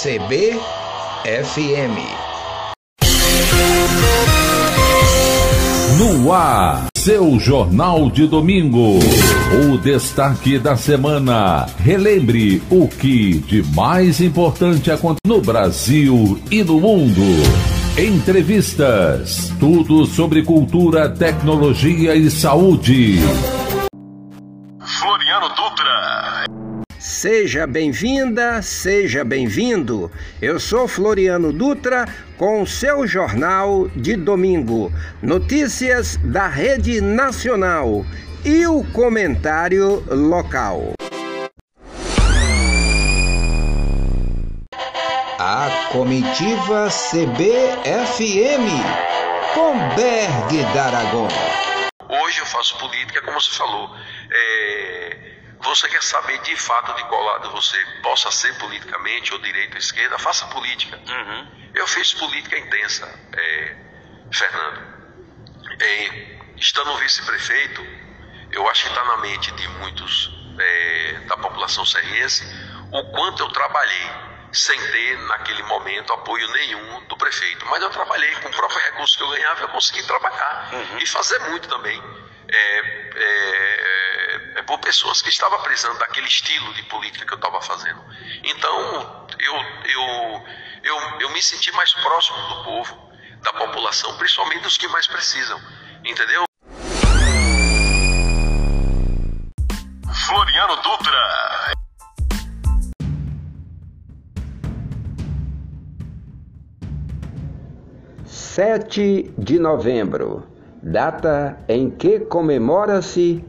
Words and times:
CBFM. 0.00 0.60
No 5.98 6.32
ar, 6.32 6.86
seu 6.96 7.40
Jornal 7.40 8.08
de 8.08 8.28
Domingo. 8.28 9.00
O 9.60 9.76
destaque 9.78 10.56
da 10.56 10.76
semana. 10.76 11.66
Relembre 11.80 12.62
o 12.70 12.86
que 12.86 13.40
de 13.40 13.64
mais 13.74 14.20
importante 14.20 14.88
acontece 14.88 15.18
no 15.26 15.40
Brasil 15.40 16.38
e 16.48 16.62
no 16.62 16.78
mundo. 16.78 17.22
Entrevistas. 17.98 19.52
Tudo 19.58 20.06
sobre 20.06 20.44
cultura, 20.44 21.08
tecnologia 21.08 22.14
e 22.14 22.30
saúde. 22.30 23.18
Seja 27.20 27.66
bem-vinda, 27.66 28.62
seja 28.62 29.24
bem-vindo. 29.24 30.08
Eu 30.40 30.60
sou 30.60 30.86
Floriano 30.86 31.52
Dutra 31.52 32.04
com 32.36 32.62
o 32.62 32.66
seu 32.66 33.08
jornal 33.08 33.88
de 33.88 34.14
domingo. 34.14 34.92
Notícias 35.20 36.16
da 36.18 36.46
Rede 36.46 37.00
Nacional 37.00 38.06
e 38.44 38.64
o 38.68 38.84
comentário 38.92 40.04
local. 40.08 40.92
A 45.40 45.88
comitiva 45.90 46.86
CBFM 46.88 48.68
com 49.54 49.76
Berg 49.96 50.72
D'Aragon. 50.72 51.26
Hoje 52.08 52.38
eu 52.38 52.46
faço 52.46 52.78
política, 52.78 53.20
como 53.22 53.40
você 53.40 53.50
falou. 53.56 53.90
É, 54.30 54.77
você 55.68 55.88
quer 55.88 56.02
saber 56.02 56.38
de 56.40 56.56
fato 56.56 56.94
de 56.94 57.04
qual 57.04 57.22
lado 57.22 57.50
você 57.50 57.78
possa 58.02 58.30
ser 58.30 58.56
politicamente, 58.58 59.32
ou 59.32 59.38
direita 59.38 59.74
ou 59.74 59.78
esquerda, 59.78 60.18
faça 60.18 60.46
política. 60.46 60.96
Uhum. 60.96 61.70
Eu 61.74 61.86
fiz 61.86 62.14
política 62.14 62.58
intensa, 62.58 63.06
é, 63.34 63.76
Fernando. 64.32 64.98
É, 65.80 66.38
estando 66.56 66.96
vice-prefeito, 66.96 67.86
eu 68.50 68.68
acho 68.68 68.84
que 68.84 68.88
está 68.88 69.04
na 69.04 69.18
mente 69.18 69.52
de 69.52 69.68
muitos 69.68 70.30
é, 70.58 71.20
da 71.26 71.36
população 71.36 71.84
serrense 71.84 72.44
o 72.90 73.04
quanto 73.12 73.42
eu 73.42 73.50
trabalhei 73.50 74.10
sem 74.50 74.80
ter 74.90 75.18
naquele 75.26 75.62
momento 75.64 76.12
apoio 76.14 76.50
nenhum 76.52 77.04
do 77.06 77.16
prefeito. 77.18 77.66
Mas 77.66 77.82
eu 77.82 77.90
trabalhei 77.90 78.34
com 78.36 78.48
o 78.48 78.52
próprio 78.52 78.80
recurso 78.80 79.18
que 79.18 79.22
eu 79.22 79.28
ganhava, 79.28 79.60
eu 79.60 79.68
consegui 79.68 80.02
trabalhar 80.04 80.70
uhum. 80.72 80.98
e 80.98 81.06
fazer 81.06 81.38
muito 81.50 81.68
também. 81.68 82.02
É, 82.48 82.78
é, 83.14 83.67
por 84.68 84.78
pessoas 84.80 85.22
que 85.22 85.30
estavam 85.30 85.58
precisando 85.62 85.98
daquele 85.98 86.26
estilo 86.26 86.74
de 86.74 86.82
política 86.82 87.26
que 87.26 87.32
eu 87.32 87.36
estava 87.36 87.58
fazendo. 87.62 88.00
Então, 88.44 89.26
eu, 89.38 89.54
eu, 89.54 90.44
eu, 90.84 91.20
eu 91.20 91.30
me 91.30 91.40
senti 91.40 91.72
mais 91.72 91.90
próximo 91.94 92.36
do 92.48 92.64
povo, 92.64 93.10
da 93.42 93.52
população, 93.54 94.14
principalmente 94.18 94.60
dos 94.62 94.76
que 94.76 94.86
mais 94.88 95.06
precisam. 95.06 95.58
Entendeu? 96.04 96.44
Floriano 100.26 100.76
Dutra. 100.82 101.72
Sete 108.26 109.32
de 109.38 109.58
novembro, 109.58 110.46
data 110.82 111.58
em 111.66 111.90
que 111.90 112.20
comemora-se 112.20 113.42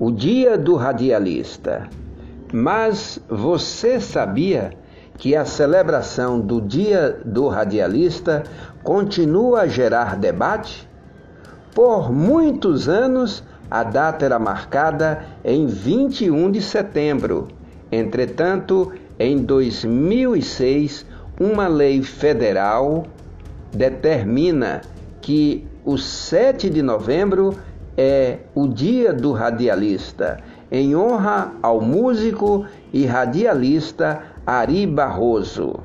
o 0.00 0.10
Dia 0.10 0.56
do 0.56 0.76
Radialista. 0.76 1.86
Mas 2.50 3.20
você 3.28 4.00
sabia 4.00 4.72
que 5.18 5.36
a 5.36 5.44
celebração 5.44 6.40
do 6.40 6.58
Dia 6.58 7.20
do 7.22 7.48
Radialista 7.48 8.42
continua 8.82 9.60
a 9.60 9.66
gerar 9.66 10.16
debate? 10.16 10.88
Por 11.74 12.10
muitos 12.10 12.88
anos, 12.88 13.44
a 13.70 13.84
data 13.84 14.24
era 14.24 14.38
marcada 14.38 15.22
em 15.44 15.66
21 15.66 16.50
de 16.50 16.62
setembro. 16.62 17.48
Entretanto, 17.92 18.92
em 19.18 19.36
2006, 19.36 21.04
uma 21.38 21.68
lei 21.68 22.02
federal 22.02 23.04
determina 23.70 24.80
que 25.20 25.68
o 25.84 25.98
7 25.98 26.70
de 26.70 26.80
novembro 26.80 27.54
é 27.96 28.38
o 28.54 28.66
Dia 28.66 29.12
do 29.12 29.32
Radialista, 29.32 30.38
em 30.70 30.94
honra 30.94 31.52
ao 31.62 31.80
músico 31.80 32.64
e 32.92 33.04
radialista 33.04 34.22
Ari 34.46 34.86
Barroso. 34.86 35.80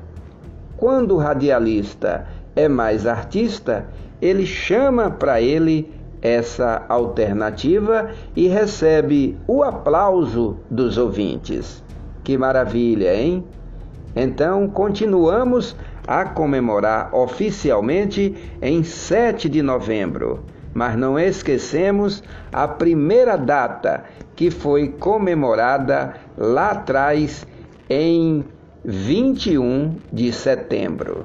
Quando 0.76 1.14
o 1.14 1.18
radialista 1.18 2.26
é 2.54 2.68
mais 2.68 3.06
artista, 3.06 3.86
ele 4.20 4.46
chama 4.46 5.10
para 5.10 5.40
ele 5.40 5.92
essa 6.22 6.84
alternativa 6.88 8.10
e 8.34 8.48
recebe 8.48 9.36
o 9.46 9.62
aplauso 9.62 10.56
dos 10.70 10.98
ouvintes. 10.98 11.82
Que 12.24 12.36
maravilha, 12.36 13.14
hein? 13.14 13.44
Então, 14.14 14.68
continuamos 14.68 15.76
a 16.06 16.24
comemorar 16.24 17.14
oficialmente 17.14 18.34
em 18.62 18.82
7 18.82 19.48
de 19.48 19.62
novembro. 19.62 20.44
Mas 20.76 20.94
não 20.94 21.18
esquecemos 21.18 22.22
a 22.52 22.68
primeira 22.68 23.34
data 23.38 24.04
que 24.34 24.50
foi 24.50 24.88
comemorada 24.88 26.16
lá 26.36 26.72
atrás 26.72 27.46
em 27.88 28.44
21 28.84 29.96
de 30.12 30.30
setembro. 30.34 31.24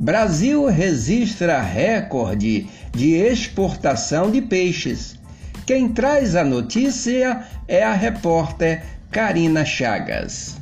Brasil 0.00 0.64
registra 0.64 1.60
recorde 1.60 2.66
de 2.90 3.12
exportação 3.12 4.30
de 4.30 4.40
peixes. 4.40 5.22
Quem 5.66 5.88
traz 5.88 6.36
a 6.36 6.44
notícia 6.44 7.42
é 7.66 7.82
a 7.82 7.94
repórter 7.94 8.84
Karina 9.10 9.64
Chagas. 9.64 10.56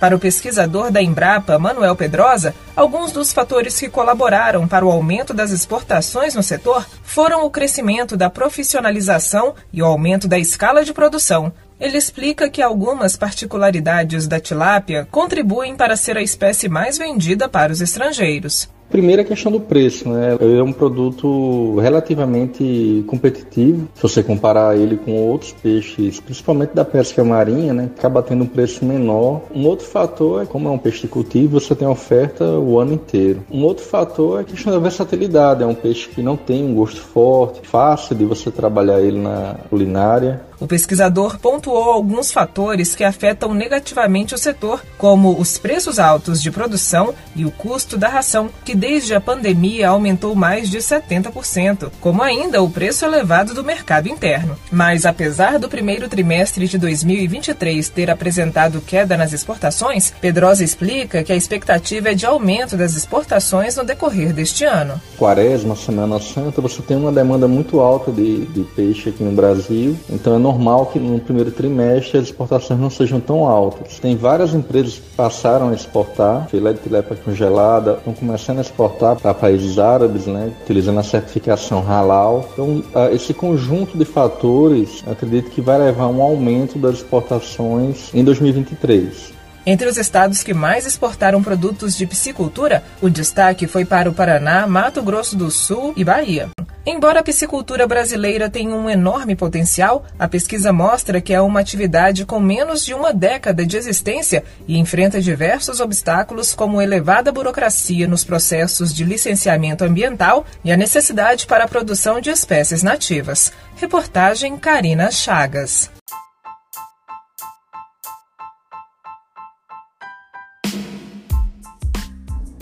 Para 0.00 0.16
o 0.16 0.18
pesquisador 0.18 0.90
da 0.90 1.00
Embrapa, 1.00 1.58
Manuel 1.58 1.94
Pedrosa, 1.94 2.54
alguns 2.74 3.12
dos 3.12 3.32
fatores 3.32 3.78
que 3.78 3.88
colaboraram 3.88 4.66
para 4.66 4.84
o 4.84 4.90
aumento 4.90 5.32
das 5.32 5.52
exportações 5.52 6.34
no 6.34 6.42
setor 6.42 6.86
foram 7.04 7.44
o 7.44 7.50
crescimento 7.50 8.16
da 8.16 8.28
profissionalização 8.28 9.54
e 9.72 9.80
o 9.80 9.86
aumento 9.86 10.26
da 10.26 10.38
escala 10.38 10.84
de 10.84 10.92
produção, 10.92 11.52
ele 11.80 11.96
explica 11.96 12.50
que 12.50 12.62
algumas 12.62 13.16
particularidades 13.16 14.26
da 14.26 14.40
tilápia 14.40 15.06
contribuem 15.10 15.76
para 15.76 15.96
ser 15.96 16.16
a 16.16 16.22
espécie 16.22 16.68
mais 16.68 16.98
vendida 16.98 17.48
para 17.48 17.72
os 17.72 17.80
estrangeiros. 17.80 18.68
Primeiro 18.90 19.22
a 19.22 19.24
questão 19.24 19.52
do 19.52 19.60
preço, 19.60 20.08
né? 20.08 20.36
É 20.40 20.62
um 20.62 20.72
produto 20.72 21.76
relativamente 21.78 23.04
competitivo. 23.06 23.88
Se 23.94 24.02
você 24.02 24.22
comparar 24.22 24.76
ele 24.76 24.96
com 24.96 25.12
outros 25.12 25.52
peixes, 25.52 26.20
principalmente 26.20 26.74
da 26.74 26.84
pesca 26.84 27.22
marinha, 27.22 27.74
né? 27.74 27.90
Acaba 27.98 28.22
tendo 28.22 28.44
um 28.44 28.46
preço 28.46 28.84
menor. 28.84 29.42
Um 29.54 29.66
outro 29.66 29.86
fator 29.86 30.42
é 30.42 30.46
como 30.46 30.68
é 30.68 30.70
um 30.70 30.78
peixe 30.78 31.02
de 31.02 31.08
cultivo, 31.08 31.60
você 31.60 31.74
tem 31.74 31.86
oferta 31.86 32.44
o 32.44 32.78
ano 32.78 32.94
inteiro. 32.94 33.42
Um 33.50 33.62
outro 33.64 33.84
fator 33.84 34.38
é 34.38 34.42
a 34.42 34.44
questão 34.44 34.72
da 34.72 34.78
versatilidade. 34.78 35.62
É 35.62 35.66
um 35.66 35.74
peixe 35.74 36.08
que 36.08 36.22
não 36.22 36.36
tem 36.36 36.64
um 36.64 36.74
gosto 36.74 37.00
forte, 37.00 37.60
fácil 37.66 38.16
de 38.16 38.24
você 38.24 38.50
trabalhar 38.50 39.00
ele 39.00 39.18
na 39.18 39.56
culinária. 39.68 40.48
O 40.60 40.66
pesquisador 40.66 41.38
pontuou 41.38 41.84
alguns 41.84 42.32
fatores 42.32 42.96
que 42.96 43.04
afetam 43.04 43.54
negativamente 43.54 44.34
o 44.34 44.38
setor, 44.38 44.82
como 44.96 45.38
os 45.38 45.56
preços 45.56 46.00
altos 46.00 46.42
de 46.42 46.50
produção 46.50 47.14
e 47.36 47.44
o 47.44 47.50
custo 47.50 47.96
da 47.96 48.08
ração, 48.08 48.50
que 48.64 48.74
desde 48.78 49.14
a 49.14 49.20
pandemia 49.20 49.88
aumentou 49.88 50.34
mais 50.34 50.70
de 50.70 50.78
70%, 50.78 51.90
como 52.00 52.22
ainda 52.22 52.62
o 52.62 52.70
preço 52.70 53.04
elevado 53.04 53.52
do 53.52 53.64
mercado 53.64 54.08
interno. 54.08 54.56
Mas 54.70 55.04
apesar 55.04 55.58
do 55.58 55.68
primeiro 55.68 56.08
trimestre 56.08 56.66
de 56.66 56.78
2023 56.78 57.88
ter 57.88 58.10
apresentado 58.10 58.80
queda 58.80 59.16
nas 59.16 59.32
exportações, 59.32 60.12
Pedrosa 60.20 60.62
explica 60.62 61.22
que 61.22 61.32
a 61.32 61.36
expectativa 61.36 62.10
é 62.10 62.14
de 62.14 62.24
aumento 62.24 62.76
das 62.76 62.94
exportações 62.94 63.76
no 63.76 63.84
decorrer 63.84 64.32
deste 64.32 64.64
ano. 64.64 65.00
Quaresma, 65.18 65.74
Semana 65.74 66.20
Santa, 66.20 66.60
você 66.60 66.80
tem 66.80 66.96
uma 66.96 67.12
demanda 67.12 67.48
muito 67.48 67.80
alta 67.80 68.12
de, 68.12 68.46
de 68.46 68.62
peixe 68.62 69.10
aqui 69.10 69.24
no 69.24 69.32
Brasil, 69.32 69.96
então 70.08 70.34
é 70.36 70.38
normal 70.38 70.86
que 70.86 70.98
no 70.98 71.18
primeiro 71.18 71.50
trimestre 71.50 72.18
as 72.18 72.24
exportações 72.24 72.78
não 72.78 72.90
sejam 72.90 73.18
tão 73.18 73.46
altas. 73.46 73.98
Tem 73.98 74.16
várias 74.16 74.54
empresas 74.54 74.94
que 74.94 75.16
passaram 75.16 75.70
a 75.70 75.74
exportar 75.74 76.48
filé 76.48 76.72
de 76.72 76.80
tilápia 76.80 77.16
congelada, 77.16 77.94
estão 77.94 78.12
começando 78.12 78.58
a 78.58 78.62
exportar 78.68 79.16
para 79.16 79.34
países 79.34 79.78
árabes, 79.78 80.26
né, 80.26 80.52
utilizando 80.62 81.00
a 81.00 81.02
certificação 81.02 81.82
halal. 81.82 82.48
Então, 82.52 82.82
esse 83.12 83.34
conjunto 83.34 83.96
de 83.96 84.04
fatores, 84.04 85.02
acredito 85.06 85.50
que 85.50 85.60
vai 85.60 85.78
levar 85.78 86.04
a 86.04 86.08
um 86.08 86.22
aumento 86.22 86.78
das 86.78 86.96
exportações 86.96 88.10
em 88.14 88.22
2023. 88.24 89.32
Entre 89.66 89.86
os 89.86 89.98
estados 89.98 90.42
que 90.42 90.54
mais 90.54 90.86
exportaram 90.86 91.42
produtos 91.42 91.94
de 91.94 92.06
piscicultura, 92.06 92.82
o 93.02 93.10
destaque 93.10 93.66
foi 93.66 93.84
para 93.84 94.08
o 94.08 94.14
Paraná, 94.14 94.66
Mato 94.66 95.02
Grosso 95.02 95.36
do 95.36 95.50
Sul 95.50 95.92
e 95.94 96.02
Bahia. 96.04 96.48
Embora 96.90 97.20
a 97.20 97.22
piscicultura 97.22 97.86
brasileira 97.86 98.48
tenha 98.48 98.74
um 98.74 98.88
enorme 98.88 99.36
potencial, 99.36 100.06
a 100.18 100.26
pesquisa 100.26 100.72
mostra 100.72 101.20
que 101.20 101.34
é 101.34 101.40
uma 101.40 101.60
atividade 101.60 102.24
com 102.24 102.40
menos 102.40 102.82
de 102.82 102.94
uma 102.94 103.12
década 103.12 103.66
de 103.66 103.76
existência 103.76 104.42
e 104.66 104.78
enfrenta 104.78 105.20
diversos 105.20 105.80
obstáculos, 105.80 106.54
como 106.54 106.80
elevada 106.80 107.30
burocracia 107.30 108.08
nos 108.08 108.24
processos 108.24 108.94
de 108.94 109.04
licenciamento 109.04 109.84
ambiental 109.84 110.46
e 110.64 110.72
a 110.72 110.78
necessidade 110.78 111.46
para 111.46 111.64
a 111.64 111.68
produção 111.68 112.22
de 112.22 112.30
espécies 112.30 112.82
nativas. 112.82 113.52
Reportagem 113.76 114.56
Karina 114.56 115.10
Chagas. 115.10 115.90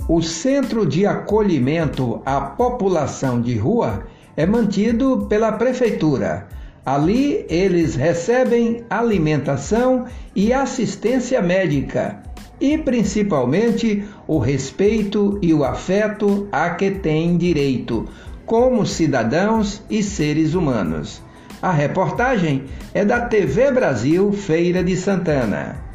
O 0.09 0.21
Centro 0.21 0.85
de 0.85 1.07
Acolhimento 1.07 2.23
à 2.27 2.41
População 2.41 3.41
de 3.41 3.57
Rua 3.57 4.05
é 4.37 4.45
mantido 4.45 5.27
pela 5.29 5.53
Prefeitura. 5.53 6.47
Ali 6.85 7.45
eles 7.49 7.97
recebem 7.97 8.85
alimentação 8.89 10.07
e 10.35 10.53
assistência 10.53 11.43
médica 11.43 12.23
e 12.61 12.79
principalmente 12.79 14.05
o 14.27 14.39
respeito 14.39 15.39
e 15.43 15.53
o 15.53 15.65
afeto 15.65 16.49
a 16.51 16.71
que 16.71 16.91
têm 16.91 17.37
direito, 17.37 18.09
como 18.45 18.87
cidadãos 18.87 19.83
e 19.91 20.03
seres 20.03 20.55
humanos. 20.55 21.23
A 21.61 21.73
reportagem 21.73 22.65
é 22.95 23.05
da 23.05 23.21
TV 23.23 23.73
Brasil 23.73 24.33
Feira 24.33 24.85
de 24.85 24.97
Santana. 24.97 25.86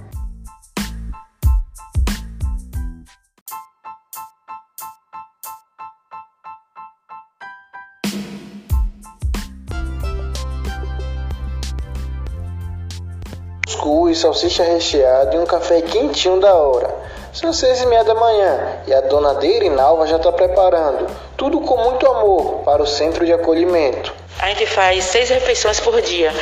Cuscuz, 13.72 14.20
salsicha 14.20 14.64
recheada 14.64 15.36
e 15.36 15.40
um 15.40 15.46
café 15.46 15.82
quentinho 15.82 16.40
da 16.40 16.54
hora. 16.54 16.94
São 17.32 17.54
seis 17.54 17.82
e 17.82 17.86
meia 17.86 18.04
da 18.04 18.14
manhã 18.14 18.80
e 18.86 18.94
a 18.94 19.00
dona 19.02 19.34
Deirinalva 19.36 20.06
já 20.06 20.18
está 20.18 20.32
preparando. 20.32 21.08
Tudo 21.38 21.62
com 21.62 21.78
muito 21.78 22.06
amor 22.06 22.62
para 22.66 22.84
o 22.84 22.88
centro 22.88 23.26
de 23.26 23.32
acolhimento. 23.32 24.14
A 24.40 24.50
gente 24.50 24.66
faz 24.66 25.06
seis 25.06 25.30
refeições 25.30 25.80
por 25.80 26.02
dia. 26.02 26.34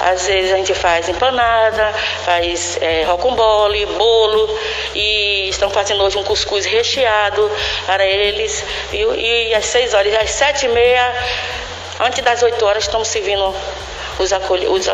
Às 0.00 0.26
vezes 0.26 0.52
a 0.52 0.56
gente 0.56 0.74
faz 0.74 1.08
empanada, 1.08 1.92
faz 2.24 2.76
é, 2.82 3.04
rocambole, 3.04 3.86
bolo 3.86 4.58
e 4.94 5.48
estão 5.48 5.70
fazendo 5.70 6.02
hoje 6.02 6.18
um 6.18 6.24
cuscuz 6.24 6.66
recheado 6.66 7.50
para 7.86 8.04
eles. 8.04 8.64
E, 8.92 8.98
e 8.98 9.54
às 9.54 9.64
seis 9.64 9.94
horas, 9.94 10.14
às 10.14 10.30
sete 10.30 10.66
e 10.66 10.68
meia, 10.68 11.14
antes 12.00 12.22
das 12.22 12.42
oito 12.42 12.66
horas, 12.66 12.84
estamos 12.84 13.08
servindo 13.08 13.54
os, 14.18 14.32
acolhi 14.32 14.66
os, 14.66 14.86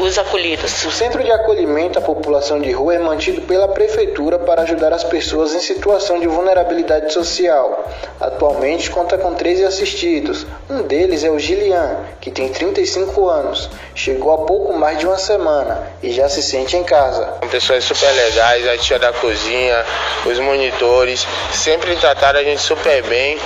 os 0.00 0.18
acolhidos. 0.18 0.84
O 0.84 0.90
Centro 0.90 1.22
de 1.22 1.30
Acolhimento 1.30 1.98
à 1.98 2.02
População 2.02 2.60
de 2.60 2.70
Rua 2.72 2.94
é 2.94 2.98
mantido 2.98 3.42
pela 3.42 3.68
Prefeitura 3.68 4.38
para 4.38 4.62
ajudar 4.62 4.92
as 4.92 5.04
pessoas 5.04 5.54
em 5.54 5.60
situação 5.60 6.18
de 6.18 6.26
vulnerabilidade 6.26 7.12
social. 7.12 7.84
Atualmente 8.20 8.90
conta 8.90 9.18
com 9.18 9.34
13 9.34 9.64
assistidos. 9.64 10.46
Um 10.68 10.82
deles 10.82 11.24
é 11.24 11.30
o 11.30 11.38
Gilian, 11.38 11.98
que 12.20 12.30
tem 12.30 12.48
35 12.48 13.28
anos. 13.28 13.70
Chegou 13.94 14.32
há 14.32 14.38
pouco 14.38 14.72
mais 14.72 14.98
de 14.98 15.06
uma 15.06 15.18
semana 15.18 15.86
e 16.02 16.10
já 16.12 16.28
se 16.28 16.42
sente 16.42 16.76
em 16.76 16.84
casa. 16.84 17.26
Pessoas 17.50 17.84
super 17.84 18.10
legais, 18.12 18.66
a 18.68 18.78
tia 18.78 18.98
da 18.98 19.12
cozinha, 19.12 19.84
os 20.24 20.38
monitores, 20.38 21.26
sempre 21.52 21.94
trataram 21.96 22.40
a 22.40 22.44
gente 22.44 22.60
super 22.60 23.02
bem 23.02 23.38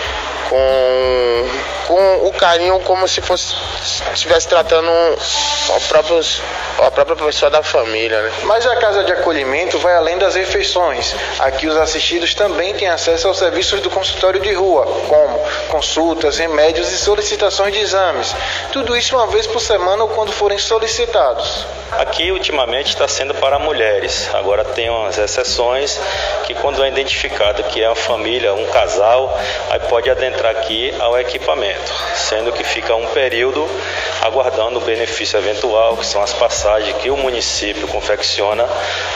com, 0.49 1.49
com 1.87 2.27
o 2.27 2.33
carinho 2.33 2.79
como 2.81 3.07
se 3.07 3.21
fosse 3.21 3.55
estivesse 4.13 4.49
tratando 4.49 4.91
a, 4.91 5.81
próprios, 5.89 6.43
a 6.79 6.91
própria 6.91 7.17
pessoa 7.17 7.51
da 7.51 7.63
família. 7.63 8.23
Né? 8.23 8.33
Mas 8.45 8.67
a 8.67 8.77
casa 8.77 9.05
de 9.05 9.13
acolhimento 9.13 9.79
vai 9.79 9.95
além 9.97 10.19
das 10.19 10.35
refeições. 10.35 11.15
Aqui 11.39 11.67
os 11.67 11.77
assistidos 11.77 12.35
também 12.35 12.75
têm 12.75 12.89
acesso 12.89 13.29
aos 13.29 13.39
serviços 13.39 13.81
do 13.81 13.91
consultório 13.91 14.41
de 14.41 14.53
rua, 14.53 14.87
como 15.09 15.39
consultas, 15.69 16.39
remédios 16.39 16.91
e 16.93 16.99
solicitações 16.99 17.73
de 17.73 17.81
exames. 17.81 18.35
Tudo 18.73 18.97
isso 18.97 19.17
uma 19.17 19.27
vez 19.27 19.47
por 19.47 19.61
semana 19.61 20.03
ou 20.03 20.09
quando 20.09 20.33
forem 20.33 20.59
solicitados. 20.59 21.67
Aqui 21.93 22.33
ultimamente 22.33 22.89
está 22.89 23.07
sendo 23.07 23.35
para 23.35 23.59
mulheres. 23.59 24.29
Agora 24.35 24.65
tem 24.65 24.91
umas 24.91 25.17
exceções 25.19 26.01
que 26.45 26.55
quando 26.55 26.83
é 26.83 26.89
identificado 26.89 27.63
que 27.65 27.83
é 27.83 27.89
uma 27.89 27.95
família, 27.95 28.53
um 28.55 28.67
casal, 28.67 29.39
aí 29.71 29.79
pode 29.81 30.11
adentrar 30.11 30.51
aqui 30.53 30.93
ao 30.99 31.19
equipamento, 31.19 31.93
sendo 32.15 32.53
que 32.53 32.65
fica 32.65 32.95
um 32.95 33.07
período 33.07 33.69
aguardando 34.23 34.79
o 34.79 34.83
benefício 34.83 35.39
eventual, 35.39 35.97
que 35.97 36.07
são 36.07 36.23
as 36.23 36.33
passagens 36.33 36.97
que 36.97 37.11
o 37.11 37.17
município 37.17 37.87
confecciona 37.89 38.67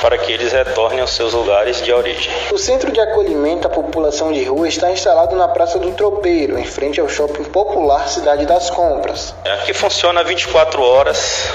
para 0.01 0.17
que 0.17 0.33
eles 0.33 0.53
retornem 0.53 1.01
aos 1.01 1.11
seus 1.11 1.33
lugares 1.33 1.83
de 1.83 1.93
origem. 1.93 2.33
O 2.53 2.59
Centro 2.59 2.93
de 2.93 3.01
Acolhimento 3.01 3.67
à 3.67 3.71
População 3.71 4.33
de 4.33 4.45
Rua 4.45 4.69
está 4.69 4.91
instalado 4.91 5.35
na 5.35 5.49
Praça 5.49 5.79
do 5.79 5.93
Tropeiro, 5.93 6.59
em 6.59 6.65
frente 6.65 7.01
ao 7.01 7.09
Shopping 7.09 7.45
Popular 7.45 8.09
Cidade 8.09 8.47
das 8.47 8.71
Compras. 8.71 9.35
Aqui 9.45 9.73
funciona 9.73 10.23
24 10.23 10.83
horas 10.83 11.49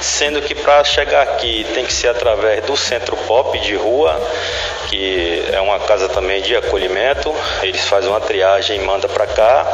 sendo 0.00 0.42
que 0.42 0.54
para 0.54 0.82
chegar 0.84 1.22
aqui 1.22 1.66
tem 1.74 1.84
que 1.84 1.92
ser 1.92 2.08
através 2.08 2.64
do 2.64 2.76
Centro 2.76 3.16
Pop 3.16 3.58
de 3.58 3.74
rua, 3.74 4.20
que 4.88 5.44
é 5.52 5.60
uma 5.60 5.78
casa 5.80 6.08
também 6.08 6.42
de 6.42 6.56
acolhimento, 6.56 7.34
eles 7.62 7.86
fazem 7.86 8.10
uma 8.10 8.20
triagem 8.20 8.76
e 8.76 8.80
mandam 8.84 9.10
para 9.10 9.26
cá, 9.26 9.66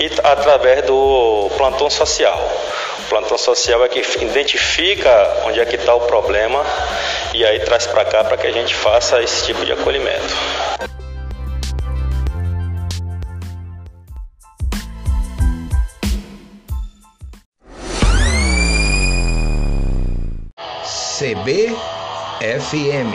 e 0.00 0.10
através 0.22 0.84
do 0.84 1.50
plantão 1.56 1.90
social. 1.90 2.38
O 3.00 3.02
plantão 3.08 3.36
social 3.36 3.84
é 3.84 3.88
que 3.88 4.00
identifica 4.22 5.42
onde 5.44 5.60
é 5.60 5.64
que 5.64 5.76
está 5.76 5.94
o 5.94 6.00
problema 6.00 6.64
e 7.34 7.44
aí 7.44 7.60
traz 7.60 7.86
para 7.86 8.04
cá 8.04 8.24
para 8.24 8.36
que 8.36 8.46
a 8.46 8.52
gente 8.52 8.74
faça 8.74 9.22
esse 9.22 9.44
tipo 9.44 9.64
de 9.64 9.72
acolhimento. 9.72 10.34
CBFM 21.24 23.10